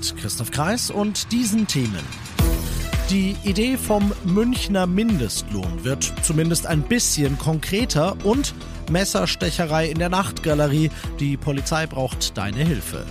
[0.00, 2.00] Mit Christoph Kreis und diesen Themen.
[3.10, 8.54] Die Idee vom Münchner Mindestlohn wird zumindest ein bisschen konkreter und
[8.90, 10.90] Messerstecherei in der Nachtgalerie.
[11.18, 13.04] Die Polizei braucht deine Hilfe.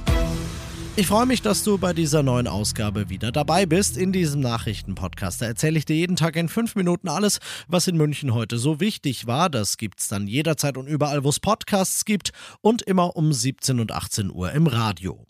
[0.96, 5.44] Ich freue mich, dass du bei dieser neuen Ausgabe wieder dabei bist in diesem Nachrichtenpodcast.
[5.44, 9.28] Erzähle ich dir jeden Tag in fünf Minuten alles, was in München heute so wichtig
[9.28, 9.52] war.
[9.52, 12.32] Das gibt's dann jederzeit und überall, wo es Podcasts gibt
[12.62, 15.28] und immer um 17 und 18 Uhr im Radio.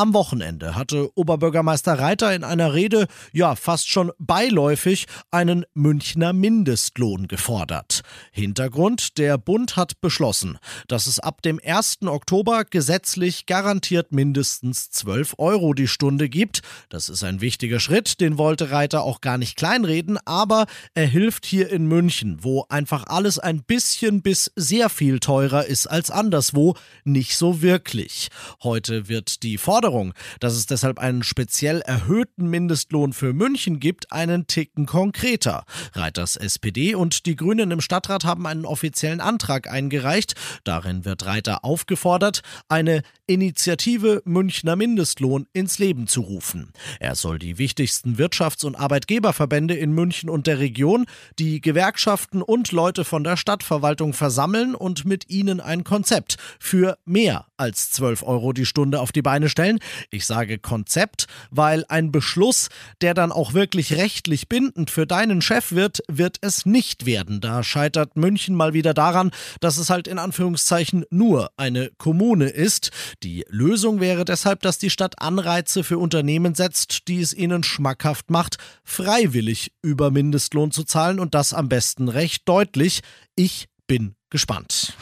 [0.00, 7.28] Am Wochenende hatte Oberbürgermeister Reiter in einer Rede, ja fast schon beiläufig, einen Münchner Mindestlohn
[7.28, 8.00] gefordert.
[8.32, 10.56] Hintergrund, der Bund hat beschlossen,
[10.88, 11.98] dass es ab dem 1.
[12.06, 16.62] Oktober gesetzlich garantiert mindestens 12 Euro die Stunde gibt.
[16.88, 20.64] Das ist ein wichtiger Schritt, den wollte Reiter auch gar nicht kleinreden, aber
[20.94, 25.88] er hilft hier in München, wo einfach alles ein bisschen bis sehr viel teurer ist
[25.88, 28.28] als anderswo, nicht so wirklich.
[28.62, 34.12] Heute wird die Forderung Forderung, dass es deshalb einen speziell erhöhten Mindestlohn für München gibt,
[34.12, 35.64] einen Ticken konkreter.
[35.94, 40.34] Reiters SPD und die Grünen im Stadtrat haben einen offiziellen Antrag eingereicht.
[40.62, 46.72] Darin wird Reiter aufgefordert, eine Initiative Münchner Mindestlohn ins Leben zu rufen.
[47.00, 51.06] Er soll die wichtigsten Wirtschafts- und Arbeitgeberverbände in München und der Region,
[51.38, 57.46] die Gewerkschaften und Leute von der Stadtverwaltung versammeln und mit ihnen ein Konzept für mehr
[57.56, 59.79] als 12 Euro die Stunde auf die Beine stellen.
[60.10, 62.68] Ich sage Konzept, weil ein Beschluss,
[63.00, 67.40] der dann auch wirklich rechtlich bindend für deinen Chef wird, wird es nicht werden.
[67.40, 72.90] Da scheitert München mal wieder daran, dass es halt in Anführungszeichen nur eine Kommune ist.
[73.22, 78.30] Die Lösung wäre deshalb, dass die Stadt Anreize für Unternehmen setzt, die es ihnen schmackhaft
[78.30, 83.00] macht, freiwillig über Mindestlohn zu zahlen und das am besten recht deutlich.
[83.36, 84.94] Ich bin gespannt.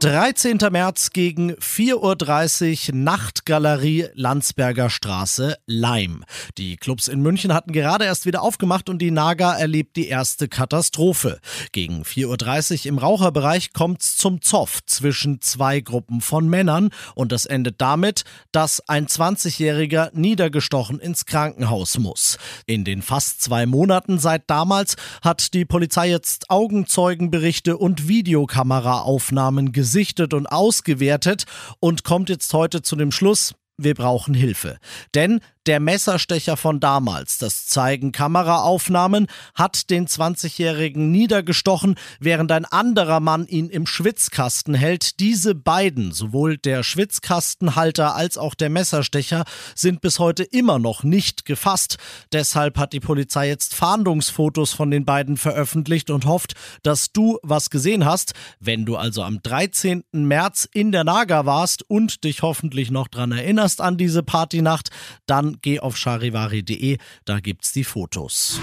[0.00, 0.56] 13.
[0.70, 6.24] März gegen 4.30 Uhr Nachtgalerie Landsberger Straße Leim.
[6.56, 10.48] Die Clubs in München hatten gerade erst wieder aufgemacht und die Naga erlebt die erste
[10.48, 11.38] Katastrophe.
[11.72, 17.44] Gegen 4.30 Uhr im Raucherbereich kommt's zum Zoff zwischen zwei Gruppen von Männern und das
[17.44, 22.38] endet damit, dass ein 20-Jähriger niedergestochen ins Krankenhaus muss.
[22.64, 29.89] In den fast zwei Monaten seit damals hat die Polizei jetzt Augenzeugenberichte und Videokameraaufnahmen gesehen
[29.90, 31.46] gesichtet und ausgewertet
[31.80, 34.78] und kommt jetzt heute zu dem Schluss, wir brauchen Hilfe.
[35.16, 43.20] Denn der Messerstecher von damals, das zeigen Kameraaufnahmen, hat den 20-Jährigen niedergestochen, während ein anderer
[43.20, 45.20] Mann ihn im Schwitzkasten hält.
[45.20, 49.44] Diese beiden, sowohl der Schwitzkastenhalter als auch der Messerstecher,
[49.74, 51.98] sind bis heute immer noch nicht gefasst.
[52.32, 57.70] Deshalb hat die Polizei jetzt Fahndungsfotos von den beiden veröffentlicht und hofft, dass du was
[57.70, 58.32] gesehen hast.
[58.60, 60.04] Wenn du also am 13.
[60.12, 64.90] März in der Naga warst und dich hoffentlich noch dran erinnerst an diese Partynacht,
[65.26, 68.60] dann geh auf charivari.de, da gibt's die Fotos.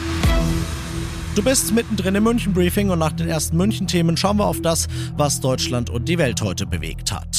[1.35, 4.59] Du bist mittendrin im München Briefing und nach den ersten München Themen schauen wir auf
[4.61, 7.36] das, was Deutschland und die Welt heute bewegt hat.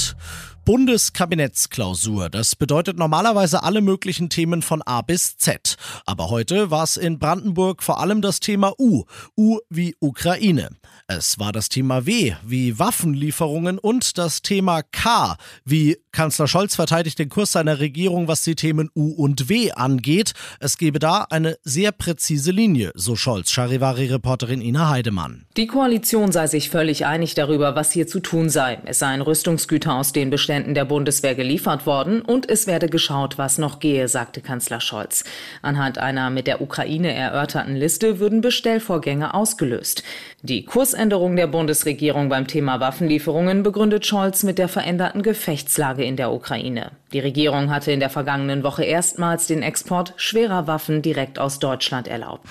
[0.68, 2.28] Bundeskabinettsklausur.
[2.28, 5.78] Das bedeutet normalerweise alle möglichen Themen von A bis Z.
[6.04, 9.04] Aber heute war es in Brandenburg vor allem das Thema U.
[9.34, 10.68] U wie Ukraine.
[11.06, 17.18] Es war das Thema W wie Waffenlieferungen und das Thema K wie Kanzler Scholz verteidigt
[17.18, 20.32] den Kurs seiner Regierung, was die Themen U und W angeht.
[20.60, 25.46] Es gebe da eine sehr präzise Linie, so Scholz, Charivari-Reporterin Ina Heidemann.
[25.56, 28.82] Die Koalition sei sich völlig einig darüber, was hier zu tun sei.
[28.84, 33.58] Es seien Rüstungsgüter aus den Beständen der Bundeswehr geliefert worden und es werde geschaut, was
[33.58, 35.24] noch gehe, sagte Kanzler Scholz.
[35.62, 40.02] Anhand einer mit der Ukraine erörterten Liste würden Bestellvorgänge ausgelöst.
[40.42, 46.32] Die Kursänderung der Bundesregierung beim Thema Waffenlieferungen begründet Scholz mit der veränderten Gefechtslage in der
[46.32, 46.92] Ukraine.
[47.12, 52.08] Die Regierung hatte in der vergangenen Woche erstmals den Export schwerer Waffen direkt aus Deutschland
[52.08, 52.46] erlaubt.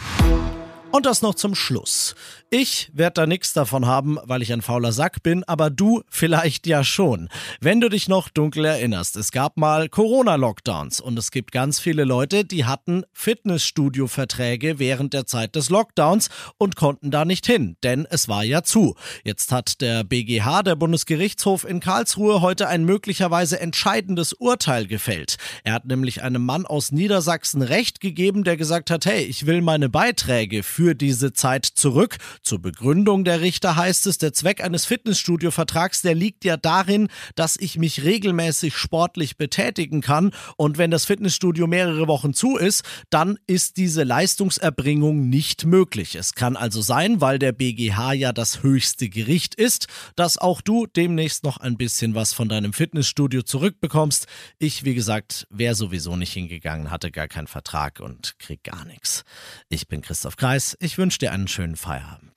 [0.91, 2.15] Und das noch zum Schluss.
[2.49, 6.65] Ich werde da nichts davon haben, weil ich ein fauler Sack bin, aber du vielleicht
[6.65, 7.27] ja schon.
[7.59, 12.05] Wenn du dich noch dunkel erinnerst, es gab mal Corona-Lockdowns und es gibt ganz viele
[12.05, 18.07] Leute, die hatten Fitnessstudio-Verträge während der Zeit des Lockdowns und konnten da nicht hin, denn
[18.09, 18.95] es war ja zu.
[19.25, 25.35] Jetzt hat der BGH, der Bundesgerichtshof in Karlsruhe, heute ein möglicherweise entscheidendes Urteil gefällt.
[25.65, 29.61] Er hat nämlich einem Mann aus Niedersachsen Recht gegeben, der gesagt hat, hey, ich will
[29.61, 32.15] meine Beiträge für diese Zeit zurück
[32.47, 37.57] zur Begründung der Richter heißt es, der Zweck eines Fitnessstudio-Vertrags, der liegt ja darin, dass
[37.57, 43.37] ich mich regelmäßig sportlich betätigen kann und wenn das Fitnessstudio mehrere Wochen zu ist, dann
[43.47, 46.15] ist diese Leistungserbringung nicht möglich.
[46.15, 50.85] Es kann also sein, weil der BGH ja das höchste Gericht ist, dass auch du
[50.85, 54.25] demnächst noch ein bisschen was von deinem Fitnessstudio zurückbekommst.
[54.57, 59.25] Ich, wie gesagt, wäre sowieso nicht hingegangen, hatte gar keinen Vertrag und krieg gar nichts.
[59.67, 62.36] Ich bin Christoph Kreis, ich wünsche dir einen schönen Feierabend.